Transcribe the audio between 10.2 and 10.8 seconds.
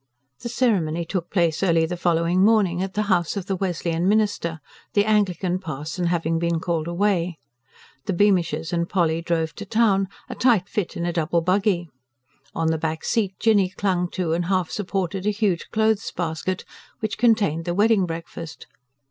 a tight